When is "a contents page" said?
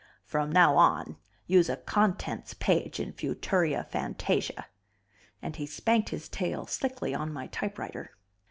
1.69-2.99